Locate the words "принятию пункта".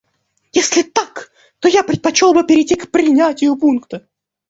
2.89-4.07